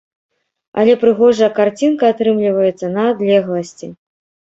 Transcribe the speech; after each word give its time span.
Але 0.83 0.95
прыгожая 1.03 1.51
карцінка 1.59 2.03
атрымліваецца 2.15 2.93
на 2.99 3.09
адлегласці. 3.15 3.97